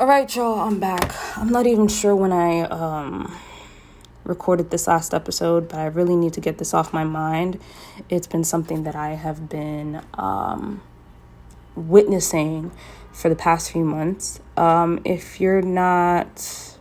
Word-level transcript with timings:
All 0.00 0.06
right, 0.06 0.34
y'all, 0.34 0.60
I'm 0.60 0.80
back. 0.80 1.14
I'm 1.36 1.50
not 1.50 1.66
even 1.66 1.86
sure 1.86 2.16
when 2.16 2.32
I 2.32 2.62
um, 2.62 3.36
recorded 4.24 4.70
this 4.70 4.88
last 4.88 5.12
episode, 5.12 5.68
but 5.68 5.78
I 5.78 5.84
really 5.88 6.16
need 6.16 6.32
to 6.32 6.40
get 6.40 6.56
this 6.56 6.72
off 6.72 6.94
my 6.94 7.04
mind. 7.04 7.60
It's 8.08 8.26
been 8.26 8.42
something 8.42 8.84
that 8.84 8.96
I 8.96 9.10
have 9.10 9.50
been 9.50 10.00
um, 10.14 10.80
witnessing 11.74 12.72
for 13.12 13.28
the 13.28 13.34
past 13.34 13.72
few 13.72 13.84
months. 13.84 14.40
Um, 14.56 15.02
if 15.04 15.38
you're 15.38 15.60
not, 15.60 16.78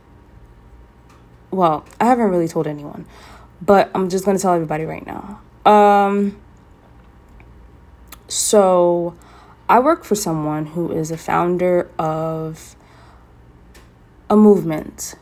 well, 1.52 1.84
I 2.00 2.06
haven't 2.06 2.30
really 2.30 2.48
told 2.48 2.68
anyone, 2.68 3.06
but 3.62 3.92
I'm 3.94 4.08
just 4.08 4.24
going 4.24 4.38
to 4.38 4.42
tell 4.42 4.54
everybody 4.54 4.86
right 4.86 5.06
now. 5.06 5.42
Um, 5.70 6.40
so, 8.30 9.18
I 9.68 9.80
work 9.80 10.06
for 10.06 10.16
someone 10.16 10.68
who 10.68 10.90
is 10.94 11.12
a 11.12 11.18
founder 11.18 11.92
of 12.00 12.78
a 14.30 14.36
movement 14.36 15.16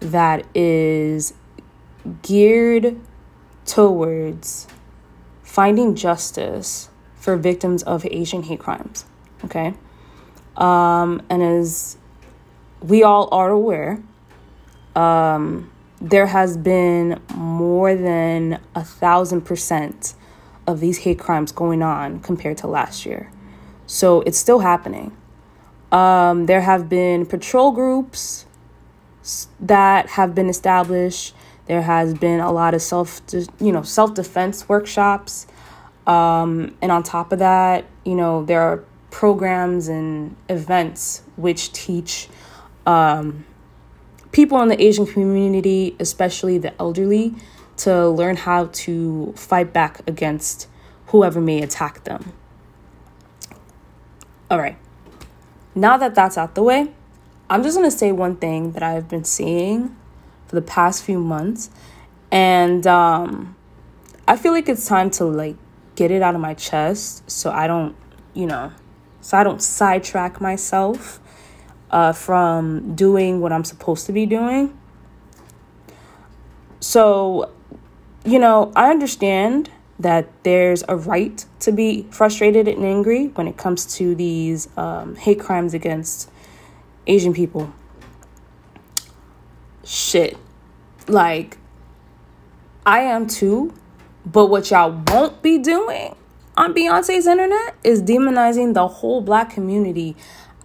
that 0.00 0.46
is 0.54 1.34
geared 2.22 2.98
towards 3.64 4.66
finding 5.42 5.94
justice 5.94 6.88
for 7.16 7.36
victims 7.36 7.82
of 7.82 8.06
Asian 8.06 8.42
hate 8.44 8.60
crimes. 8.60 9.04
Okay. 9.44 9.74
Um, 10.56 11.22
and 11.28 11.42
as 11.42 11.96
we 12.80 13.02
all 13.02 13.28
are 13.32 13.50
aware, 13.50 14.02
um, 14.94 15.70
there 16.00 16.26
has 16.26 16.56
been 16.56 17.20
more 17.34 17.94
than 17.94 18.60
a 18.74 18.84
thousand 18.84 19.42
percent 19.42 20.14
of 20.66 20.80
these 20.80 20.98
hate 20.98 21.18
crimes 21.18 21.50
going 21.52 21.82
on 21.82 22.20
compared 22.20 22.58
to 22.58 22.66
last 22.66 23.04
year. 23.04 23.30
So 23.86 24.20
it's 24.22 24.38
still 24.38 24.60
happening. 24.60 25.16
Um, 25.90 26.46
there 26.46 26.60
have 26.60 26.88
been 26.88 27.24
patrol 27.26 27.72
groups 27.72 28.46
that 29.60 30.08
have 30.10 30.34
been 30.34 30.48
established. 30.48 31.34
There 31.66 31.82
has 31.82 32.14
been 32.14 32.40
a 32.40 32.52
lot 32.52 32.74
of 32.74 32.82
self, 32.82 33.20
you 33.60 33.72
know, 33.72 33.82
self 33.82 34.14
defense 34.14 34.68
workshops, 34.68 35.46
um, 36.06 36.76
and 36.80 36.90
on 36.90 37.02
top 37.02 37.32
of 37.32 37.38
that, 37.38 37.84
you 38.04 38.14
know, 38.14 38.44
there 38.44 38.60
are 38.60 38.84
programs 39.10 39.88
and 39.88 40.36
events 40.48 41.22
which 41.36 41.72
teach 41.72 42.28
um, 42.86 43.44
people 44.32 44.60
in 44.62 44.68
the 44.68 44.82
Asian 44.82 45.06
community, 45.06 45.96
especially 45.98 46.58
the 46.58 46.78
elderly, 46.80 47.34
to 47.78 48.08
learn 48.08 48.36
how 48.36 48.66
to 48.72 49.32
fight 49.36 49.72
back 49.72 50.00
against 50.06 50.68
whoever 51.06 51.40
may 51.40 51.62
attack 51.62 52.04
them. 52.04 52.32
All 54.50 54.58
right. 54.58 54.76
Now 55.78 55.96
that 55.96 56.16
that's 56.16 56.36
out 56.36 56.56
the 56.56 56.62
way, 56.64 56.92
I'm 57.48 57.62
just 57.62 57.78
to 57.78 57.90
say 57.92 58.10
one 58.10 58.34
thing 58.34 58.72
that 58.72 58.82
I've 58.82 59.08
been 59.08 59.22
seeing 59.22 59.96
for 60.48 60.56
the 60.56 60.62
past 60.62 61.04
few 61.04 61.20
months. 61.20 61.70
And 62.32 62.84
um, 62.84 63.54
I 64.26 64.36
feel 64.36 64.50
like 64.52 64.68
it's 64.68 64.88
time 64.88 65.08
to 65.12 65.24
like 65.24 65.54
get 65.94 66.10
it 66.10 66.20
out 66.20 66.34
of 66.34 66.40
my 66.40 66.54
chest 66.54 67.30
so 67.30 67.52
I 67.52 67.68
don't, 67.68 67.94
you 68.34 68.46
know, 68.46 68.72
so 69.20 69.38
I 69.38 69.44
don't 69.44 69.62
sidetrack 69.62 70.40
myself 70.40 71.20
uh, 71.92 72.12
from 72.12 72.96
doing 72.96 73.40
what 73.40 73.52
I'm 73.52 73.62
supposed 73.62 74.06
to 74.06 74.12
be 74.12 74.26
doing. 74.26 74.76
So, 76.80 77.52
you 78.24 78.40
know, 78.40 78.72
I 78.74 78.90
understand 78.90 79.70
that 79.98 80.28
there's 80.44 80.84
a 80.88 80.96
right 80.96 81.44
to 81.60 81.72
be 81.72 82.06
frustrated 82.10 82.68
and 82.68 82.84
angry 82.84 83.26
when 83.28 83.48
it 83.48 83.56
comes 83.56 83.96
to 83.96 84.14
these 84.14 84.68
um, 84.76 85.16
hate 85.16 85.40
crimes 85.40 85.74
against 85.74 86.30
Asian 87.06 87.32
people. 87.32 87.72
Shit. 89.84 90.36
Like, 91.08 91.58
I 92.86 93.00
am 93.00 93.26
too, 93.26 93.74
but 94.24 94.46
what 94.46 94.70
y'all 94.70 95.02
won't 95.08 95.42
be 95.42 95.58
doing 95.58 96.14
on 96.56 96.74
Beyonce's 96.74 97.26
internet 97.26 97.74
is 97.82 98.02
demonizing 98.02 98.74
the 98.74 98.86
whole 98.86 99.20
black 99.20 99.50
community 99.50 100.16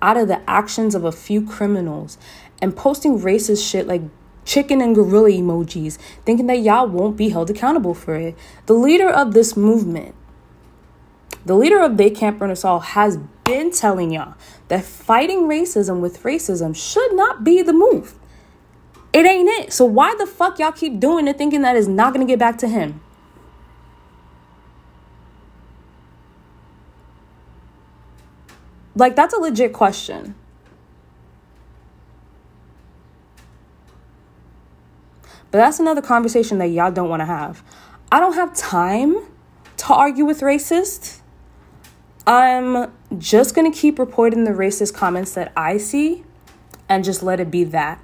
out 0.02 0.18
of 0.18 0.28
the 0.28 0.48
actions 0.50 0.96
of 0.96 1.06
a 1.06 1.12
few 1.12 1.46
criminals 1.46 2.18
and 2.62 2.76
posting 2.76 3.20
racist 3.20 3.70
shit 3.70 3.88
like 3.88 4.02
chicken 4.46 4.82
and 4.82 4.96
gorilla 4.96 5.30
emojis, 5.30 5.98
thinking 6.26 6.48
that 6.48 6.60
y'all 6.60 6.88
won't 6.88 7.18
be 7.18 7.30
held 7.30 7.50
accountable 7.50 7.94
for 7.94 8.16
it. 8.16 8.36
The 8.66 8.74
leader 8.74 9.10
of 9.10 9.34
this 9.34 9.56
movement, 9.56 10.16
the 11.46 11.56
leader 11.56 11.80
of 11.80 11.98
They 11.98 12.10
Can't 12.10 12.40
Burn 12.40 12.52
Us 12.52 12.64
All, 12.64 12.80
has 12.80 13.18
been 13.44 13.72
telling 13.72 14.12
y'all 14.12 14.36
that 14.70 14.84
fighting 14.84 15.42
racism 15.42 16.00
with 16.00 16.24
racism 16.24 16.76
should 16.76 17.14
not 17.14 17.44
be 17.44 17.62
the 17.62 17.74
move. 17.74 18.16
It 19.12 19.26
ain't 19.26 19.50
it. 19.50 19.74
So 19.74 19.86
why 19.86 20.16
the 20.18 20.26
fuck 20.26 20.58
y'all 20.58 20.72
keep 20.72 21.00
doing 21.00 21.28
it 21.28 21.38
thinking 21.38 21.62
that 21.62 21.76
is 21.76 21.88
not 21.88 22.14
gonna 22.14 22.26
get 22.26 22.40
back 22.40 22.58
to 22.60 22.68
him? 22.68 23.02
Like 28.96 29.16
that's 29.16 29.34
a 29.34 29.38
legit 29.38 29.74
question. 29.74 30.36
But 35.54 35.60
that's 35.60 35.80
another 35.80 36.02
conversation 36.02 36.58
that 36.58 36.70
y'all 36.70 36.92
don't 36.92 37.10
want 37.10 37.20
to 37.20 37.28
have. 37.28 37.64
I 38.12 38.20
don't 38.20 38.34
have 38.34 38.56
time 38.56 39.18
to 39.78 39.94
argue 39.94 40.26
with 40.26 40.42
racists. 40.42 41.22
I'm 42.26 42.92
just 43.20 43.54
going 43.54 43.72
to 43.72 43.78
keep 43.78 44.00
reporting 44.00 44.46
the 44.46 44.52
racist 44.52 44.96
comments 44.96 45.36
that 45.36 45.54
I 45.56 45.78
see 45.78 46.24
and 46.90 47.04
just 47.04 47.22
let 47.22 47.40
it 47.40 47.52
be 47.52 47.66
that. 47.66 48.00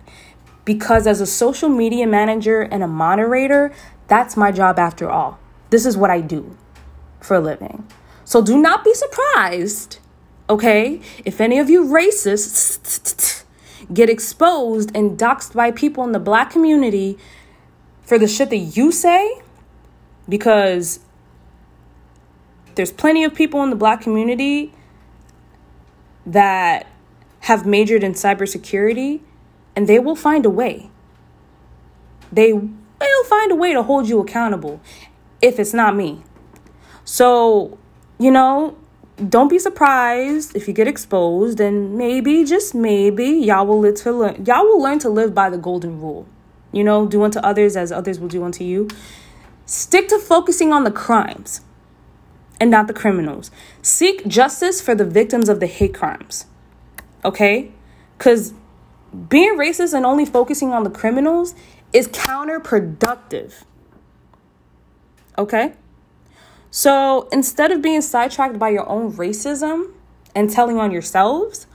Because 0.64 1.08
as 1.08 1.22
a 1.22 1.26
social 1.26 1.70
media 1.70 2.06
manager 2.06 2.62
and 2.62 2.84
a 2.84 2.88
moderator, 2.88 3.74
that's 4.08 4.38
my 4.38 4.52
job 4.52 4.78
after 4.78 5.10
all. 5.10 5.40
This 5.72 5.88
is 5.88 5.98
what 5.98 6.12
I 6.12 6.22
do 6.22 6.56
for 7.20 7.38
a 7.38 7.40
living. 7.40 7.88
So 8.26 8.44
do 8.44 8.62
not 8.62 8.84
be 8.84 8.94
surprised, 8.94 9.98
okay, 10.52 11.02
if 11.26 11.42
any 11.42 11.58
of 11.58 11.68
you 11.68 11.84
racists 11.84 13.44
get 13.92 14.08
exposed 14.08 14.96
and 14.96 15.18
doxxed 15.18 15.56
by 15.56 15.72
people 15.72 16.04
in 16.04 16.12
the 16.12 16.20
black 16.20 16.52
community 16.52 17.18
for 18.10 18.18
the 18.18 18.28
shit 18.28 18.50
that 18.50 18.58
you 18.58 18.92
say 18.92 19.40
because 20.28 21.00
there's 22.74 22.92
plenty 22.92 23.24
of 23.24 23.36
people 23.36 23.62
in 23.62 23.70
the 23.70 23.76
black 23.76 24.02
community 24.02 24.74
that 26.26 26.88
have 27.42 27.68
majored 27.68 28.04
in 28.04 28.14
cybersecurity 28.14 29.22
and 29.76 29.88
they 29.88 30.00
will 30.00 30.16
find 30.16 30.44
a 30.44 30.50
way. 30.50 30.90
They 32.32 32.52
will 32.52 33.24
find 33.26 33.52
a 33.52 33.56
way 33.56 33.74
to 33.74 33.84
hold 33.84 34.10
you 34.10 34.20
accountable 34.20 34.82
if 35.40 35.60
it's 35.60 35.76
not 35.76 35.96
me. 35.96 36.24
So, 37.06 37.78
you 38.18 38.32
know, 38.32 38.76
don't 39.30 39.50
be 39.50 39.60
surprised 39.60 40.56
if 40.56 40.68
you 40.68 40.74
get 40.74 40.88
exposed 40.88 41.60
and 41.60 41.96
maybe 41.96 42.44
just 42.44 42.74
maybe 42.74 43.26
y'all 43.28 43.68
will 43.68 43.82
learn 43.82 44.46
y'all 44.46 44.64
will 44.64 44.82
learn 44.82 44.98
to 44.98 45.10
live 45.10 45.36
by 45.36 45.52
the 45.52 45.60
golden 45.60 46.02
rule. 46.02 46.26
You 46.72 46.84
know, 46.84 47.08
do 47.08 47.24
unto 47.24 47.40
others 47.40 47.76
as 47.76 47.92
others 47.92 48.20
will 48.20 48.28
do 48.28 48.44
unto 48.44 48.64
you. 48.64 48.88
Stick 49.66 50.08
to 50.10 50.20
focusing 50.20 50.74
on 50.74 50.84
the 50.84 50.92
crimes 50.92 51.62
and 52.60 52.70
not 52.70 52.88
the 52.88 52.94
criminals. 52.94 53.52
Seek 53.82 54.28
justice 54.28 54.82
for 54.82 54.96
the 54.96 55.06
victims 55.06 55.50
of 55.50 55.60
the 55.60 55.68
hate 55.68 55.94
crimes. 55.94 56.46
Okay? 57.24 57.72
Because 58.18 58.54
being 59.30 59.58
racist 59.58 59.94
and 59.94 60.06
only 60.06 60.26
focusing 60.26 60.72
on 60.72 60.84
the 60.84 60.90
criminals 60.90 61.56
is 61.94 62.08
counterproductive. 62.08 63.64
Okay? 65.38 65.74
So 66.72 67.28
instead 67.32 67.72
of 67.72 67.82
being 67.82 68.02
sidetracked 68.02 68.60
by 68.60 68.70
your 68.70 68.88
own 68.88 69.14
racism 69.14 69.92
and 70.36 70.50
telling 70.50 70.78
on 70.78 70.92
yourselves, 70.92 71.66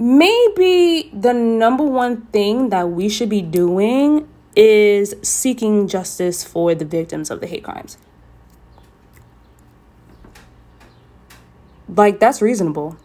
maybe 0.00 1.10
the 1.12 1.34
number 1.34 1.84
one 1.84 2.22
thing 2.32 2.70
that 2.70 2.90
we 2.90 3.06
should 3.10 3.28
be 3.28 3.42
doing 3.42 4.26
is 4.56 5.14
seeking 5.22 5.86
justice 5.86 6.42
for 6.42 6.74
the 6.74 6.86
victims 6.86 7.30
of 7.30 7.40
the 7.40 7.46
hate 7.46 7.62
crimes. 7.62 7.98
Like 11.86 12.18
that's 12.18 12.40
reasonable. 12.40 12.96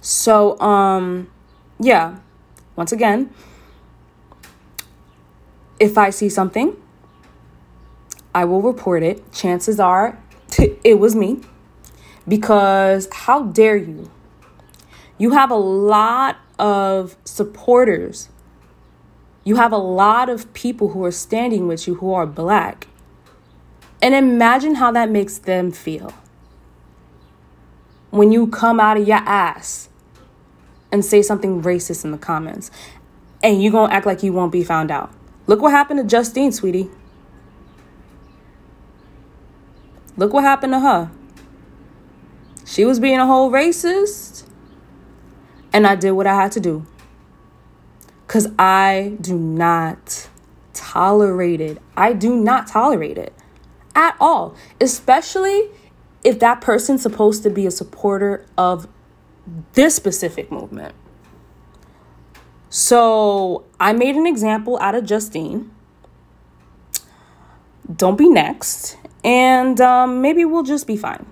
So 0.00 0.58
um 0.60 1.28
yeah, 1.80 2.18
once 2.76 2.92
again, 2.92 3.30
if 5.80 5.98
I 5.98 6.10
see 6.10 6.28
something, 6.28 6.76
I 8.32 8.44
will 8.44 8.62
report 8.62 9.02
it. 9.02 9.32
Chances 9.32 9.80
are 9.80 10.22
it 10.84 11.00
was 11.00 11.16
me. 11.16 11.40
Because 12.28 13.08
how 13.12 13.44
dare 13.44 13.76
you 13.76 14.10
you 15.18 15.30
have 15.30 15.50
a 15.50 15.56
lot 15.56 16.38
of 16.58 17.16
supporters. 17.24 18.28
You 19.44 19.56
have 19.56 19.72
a 19.72 19.78
lot 19.78 20.28
of 20.28 20.52
people 20.54 20.88
who 20.88 21.04
are 21.04 21.12
standing 21.12 21.66
with 21.68 21.86
you 21.86 21.96
who 21.96 22.12
are 22.12 22.26
black. 22.26 22.88
And 24.02 24.14
imagine 24.14 24.76
how 24.76 24.92
that 24.92 25.10
makes 25.10 25.38
them 25.38 25.70
feel 25.70 26.12
when 28.10 28.32
you 28.32 28.46
come 28.46 28.80
out 28.80 28.96
of 28.96 29.06
your 29.06 29.18
ass 29.18 29.88
and 30.92 31.04
say 31.04 31.22
something 31.22 31.62
racist 31.62 32.04
in 32.04 32.10
the 32.10 32.18
comments. 32.18 32.70
And 33.42 33.62
you're 33.62 33.72
gonna 33.72 33.92
act 33.92 34.06
like 34.06 34.22
you 34.22 34.32
won't 34.32 34.52
be 34.52 34.64
found 34.64 34.90
out. 34.90 35.12
Look 35.46 35.60
what 35.60 35.70
happened 35.72 36.00
to 36.00 36.04
Justine, 36.04 36.52
sweetie. 36.52 36.90
Look 40.16 40.32
what 40.32 40.44
happened 40.44 40.72
to 40.72 40.80
her. 40.80 41.10
She 42.64 42.84
was 42.84 42.98
being 42.98 43.18
a 43.18 43.26
whole 43.26 43.50
racist. 43.50 44.45
And 45.76 45.86
I 45.86 45.94
did 45.94 46.12
what 46.12 46.26
I 46.26 46.34
had 46.34 46.52
to 46.52 46.60
do. 46.60 46.86
Because 48.26 48.48
I 48.58 49.18
do 49.20 49.38
not 49.38 50.26
tolerate 50.72 51.60
it. 51.60 51.76
I 51.94 52.14
do 52.14 52.34
not 52.34 52.66
tolerate 52.66 53.18
it 53.18 53.34
at 53.94 54.16
all. 54.18 54.56
Especially 54.80 55.68
if 56.24 56.38
that 56.38 56.62
person's 56.62 57.02
supposed 57.02 57.42
to 57.42 57.50
be 57.50 57.66
a 57.66 57.70
supporter 57.70 58.46
of 58.56 58.88
this 59.74 59.94
specific 59.94 60.50
movement. 60.50 60.94
So 62.70 63.66
I 63.78 63.92
made 63.92 64.16
an 64.16 64.26
example 64.26 64.78
out 64.78 64.94
of 64.94 65.04
Justine. 65.04 65.70
Don't 67.94 68.16
be 68.16 68.30
next. 68.30 68.96
And 69.22 69.78
um, 69.82 70.22
maybe 70.22 70.46
we'll 70.46 70.62
just 70.62 70.86
be 70.86 70.96
fine. 70.96 71.26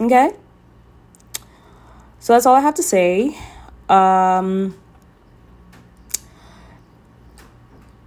Okay? 0.00 0.32
So 2.24 2.32
that's 2.32 2.46
all 2.46 2.54
I 2.54 2.60
have 2.60 2.76
to 2.76 2.82
say. 2.82 3.36
Um, 3.90 4.74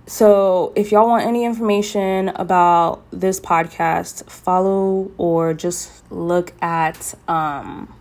so 0.07 0.73
if 0.75 0.91
y'all 0.91 1.07
want 1.07 1.27
any 1.27 1.45
information 1.45 2.29
about 2.29 3.05
this 3.11 3.39
podcast, 3.39 4.27
follow 4.27 5.11
or 5.19 5.53
just 5.53 6.11
look 6.11 6.59
at 6.63 7.13
um, 7.27 7.93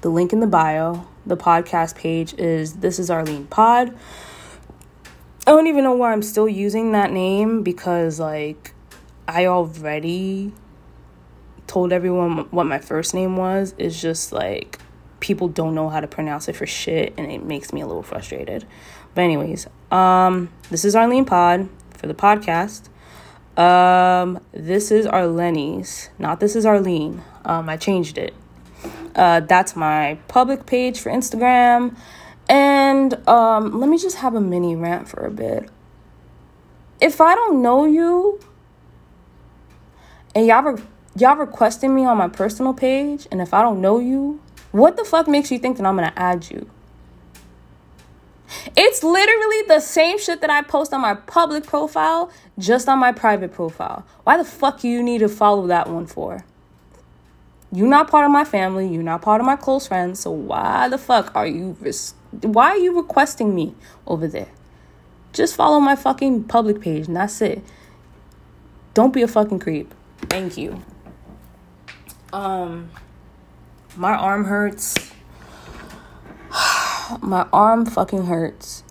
the 0.00 0.08
link 0.08 0.32
in 0.32 0.40
the 0.40 0.48
bio. 0.48 1.06
The 1.24 1.36
podcast 1.36 1.94
page 1.94 2.34
is 2.34 2.78
This 2.78 2.98
is 2.98 3.10
Arlene 3.10 3.46
Pod. 3.46 3.96
I 5.46 5.52
don't 5.52 5.68
even 5.68 5.84
know 5.84 5.92
why 5.92 6.10
I'm 6.10 6.22
still 6.22 6.48
using 6.48 6.90
that 6.92 7.12
name 7.12 7.62
because, 7.62 8.18
like, 8.18 8.74
I 9.28 9.46
already 9.46 10.50
told 11.70 11.92
everyone 11.92 12.38
what 12.50 12.66
my 12.66 12.80
first 12.80 13.14
name 13.14 13.36
was. 13.36 13.76
is 13.78 14.02
just 14.02 14.32
like 14.32 14.80
people 15.20 15.46
don't 15.46 15.72
know 15.72 15.88
how 15.88 16.00
to 16.00 16.08
pronounce 16.08 16.48
it 16.48 16.56
for 16.56 16.66
shit, 16.66 17.14
and 17.16 17.30
it 17.30 17.44
makes 17.44 17.72
me 17.72 17.80
a 17.80 17.86
little 17.86 18.02
frustrated. 18.02 18.66
But, 19.14 19.22
anyways, 19.22 19.68
um, 19.92 20.50
this 20.68 20.84
is 20.84 20.96
Arlene 20.96 21.24
Pod 21.24 21.68
for 21.94 22.08
the 22.08 22.14
podcast. 22.14 22.88
Um, 23.56 24.40
this 24.52 24.90
is 24.90 25.06
Arlene's, 25.06 26.10
not 26.18 26.40
this 26.40 26.56
is 26.56 26.66
Arlene. 26.66 27.22
Um, 27.44 27.68
I 27.68 27.76
changed 27.76 28.18
it. 28.18 28.34
Uh, 29.14 29.40
that's 29.40 29.76
my 29.76 30.18
public 30.26 30.66
page 30.66 30.98
for 30.98 31.10
Instagram. 31.12 31.96
And 32.48 33.28
um, 33.28 33.78
let 33.78 33.88
me 33.88 33.96
just 33.96 34.16
have 34.16 34.34
a 34.34 34.40
mini 34.40 34.74
rant 34.74 35.08
for 35.08 35.24
a 35.24 35.30
bit. 35.30 35.68
If 37.00 37.20
I 37.20 37.34
don't 37.34 37.62
know 37.62 37.84
you 37.84 38.40
and 40.34 40.46
y'all 40.46 40.80
y'all 41.16 41.36
requesting 41.36 41.94
me 41.94 42.04
on 42.04 42.16
my 42.16 42.28
personal 42.28 42.74
page, 42.74 43.26
and 43.30 43.40
if 43.40 43.52
I 43.54 43.62
don't 43.62 43.80
know 43.80 43.98
you, 43.98 44.40
what 44.72 44.96
the 44.96 45.04
fuck 45.04 45.26
makes 45.28 45.50
you 45.50 45.58
think 45.58 45.76
that 45.76 45.86
I'm 45.86 45.96
gonna 45.96 46.12
add 46.16 46.50
you? 46.50 46.70
It's 48.76 49.02
literally 49.02 49.62
the 49.68 49.80
same 49.80 50.18
shit 50.18 50.40
that 50.40 50.50
I 50.50 50.62
post 50.62 50.92
on 50.92 51.00
my 51.00 51.14
public 51.14 51.64
profile, 51.64 52.30
just 52.58 52.88
on 52.88 52.98
my 52.98 53.12
private 53.12 53.52
profile. 53.52 54.04
Why 54.24 54.36
the 54.36 54.44
fuck 54.44 54.82
you 54.82 55.02
need 55.02 55.18
to 55.18 55.28
follow 55.28 55.66
that 55.68 55.88
one 55.88 56.06
for? 56.06 56.44
You're 57.72 57.88
not 57.88 58.10
part 58.10 58.24
of 58.26 58.32
my 58.32 58.44
family. 58.44 58.88
You're 58.88 59.04
not 59.04 59.22
part 59.22 59.40
of 59.40 59.46
my 59.46 59.54
close 59.54 59.86
friends. 59.86 60.20
So 60.20 60.30
why 60.32 60.88
the 60.88 60.98
fuck 60.98 61.34
are 61.36 61.46
you 61.46 61.76
res- 61.80 62.14
why 62.42 62.70
are 62.70 62.78
you 62.78 62.96
requesting 62.96 63.54
me 63.54 63.74
over 64.06 64.26
there? 64.26 64.48
Just 65.32 65.54
follow 65.54 65.78
my 65.78 65.94
fucking 65.94 66.44
public 66.44 66.80
page 66.80 67.06
and 67.06 67.16
that's 67.16 67.40
it. 67.40 67.62
Don't 68.94 69.12
be 69.12 69.22
a 69.22 69.28
fucking 69.28 69.60
creep. 69.60 69.94
Thank 70.22 70.58
you. 70.58 70.82
Um 72.32 72.90
my 73.96 74.14
arm 74.14 74.44
hurts. 74.44 75.12
my 77.20 77.46
arm 77.52 77.86
fucking 77.86 78.26
hurts. 78.26 78.84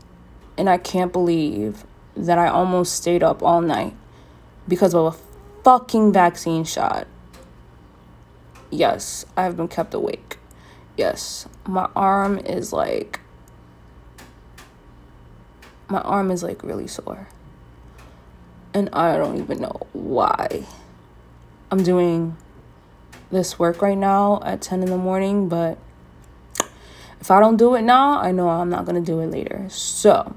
And 0.57 0.69
I 0.69 0.77
can't 0.77 1.13
believe 1.13 1.85
that 2.17 2.37
I 2.37 2.47
almost 2.47 2.95
stayed 2.95 3.23
up 3.23 3.41
all 3.41 3.61
night 3.61 3.93
because 4.67 4.93
of 4.93 5.15
a 5.15 5.17
fucking 5.63 6.11
vaccine 6.11 6.65
shot. 6.65 7.07
Yes, 8.69 9.25
I 9.37 9.43
have 9.43 9.55
been 9.55 9.69
kept 9.69 9.93
awake. 9.93 10.37
Yes, 10.97 11.47
my 11.65 11.89
arm 11.95 12.39
is 12.39 12.73
like. 12.73 13.21
My 15.87 16.01
arm 16.01 16.29
is 16.29 16.43
like 16.43 16.61
really 16.61 16.87
sore. 16.87 17.29
And 18.73 18.89
I 18.91 19.17
don't 19.17 19.39
even 19.39 19.61
know 19.61 19.87
why. 19.93 20.65
I'm 21.71 21.83
doing 21.83 22.35
this 23.31 23.59
work 23.59 23.81
right 23.81 23.97
now 23.97 24.41
at 24.43 24.61
10 24.61 24.83
in 24.83 24.89
the 24.89 24.97
morning, 24.97 25.49
but 25.49 25.77
if 27.19 27.29
I 27.31 27.39
don't 27.39 27.57
do 27.57 27.75
it 27.75 27.81
now, 27.81 28.19
I 28.19 28.31
know 28.31 28.49
I'm 28.49 28.69
not 28.69 28.85
going 28.85 28.95
to 28.95 29.11
do 29.11 29.19
it 29.19 29.27
later. 29.27 29.67
So, 29.69 30.35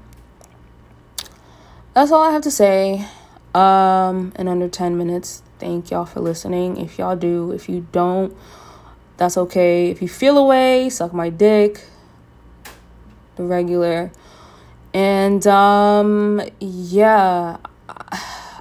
that's 1.93 2.11
all 2.11 2.21
I 2.21 2.31
have 2.31 2.43
to 2.43 2.51
say. 2.51 3.07
Um, 3.55 4.33
in 4.37 4.47
under 4.47 4.67
10 4.67 4.97
minutes. 4.97 5.43
Thank 5.59 5.91
y'all 5.91 6.05
for 6.05 6.19
listening. 6.19 6.77
If 6.77 6.97
y'all 6.97 7.15
do, 7.15 7.51
if 7.51 7.69
you 7.69 7.87
don't, 7.91 8.35
that's 9.17 9.37
okay. 9.37 9.91
If 9.91 10.01
you 10.01 10.07
feel 10.07 10.37
away, 10.37 10.89
suck 10.89 11.13
my 11.13 11.29
dick. 11.29 11.85
The 13.35 13.43
regular. 13.43 14.11
And 14.93 15.45
um 15.47 16.41
yeah, 16.59 17.57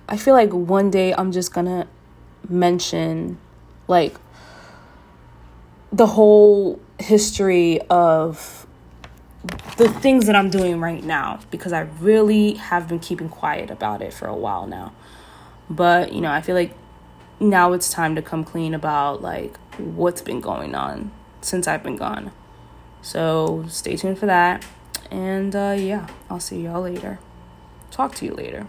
I 0.08 0.17
feel 0.17 0.35
like 0.35 0.52
one 0.52 0.90
day 0.90 1.14
I'm 1.14 1.32
just 1.32 1.52
going 1.52 1.67
to 1.67 1.87
mention 2.49 3.38
like 3.88 4.17
the 5.93 6.06
whole 6.06 6.81
history 6.99 7.81
of 7.90 8.67
the 9.76 9.88
things 9.88 10.26
that 10.26 10.37
I'm 10.37 10.50
doing 10.50 10.81
right 10.81 11.02
now 11.02 11.40
because 11.50 11.73
I 11.73 11.81
really 12.00 12.55
have 12.55 12.88
been 12.88 13.00
keeping 13.00 13.29
quiet 13.29 13.70
about 13.70 14.00
it 14.00 14.12
for 14.12 14.26
a 14.26 14.37
while 14.37 14.67
now. 14.67 14.93
But, 15.69 16.12
you 16.12 16.20
know, 16.20 16.31
I 16.31 16.40
feel 16.40 16.55
like 16.55 16.75
now 17.40 17.73
it's 17.73 17.90
time 17.90 18.14
to 18.14 18.23
come 18.23 18.44
clean 18.44 18.73
about 18.75 19.20
like 19.20 19.56
what's 19.79 20.23
been 20.23 20.40
going 20.40 20.75
on 20.75 21.11
since 21.40 21.67
I've 21.67 21.82
been 21.82 21.96
gone. 21.96 22.31
So, 23.00 23.64
stay 23.69 23.96
tuned 23.96 24.18
for 24.18 24.26
that. 24.26 24.64
And 25.11 25.54
uh 25.54 25.76
yeah, 25.76 26.07
I'll 26.30 26.40
see 26.40 26.62
y'all 26.62 26.83
later. 26.83 27.18
Talk 27.90 28.14
to 28.16 28.25
you 28.25 28.33
later. 28.33 28.68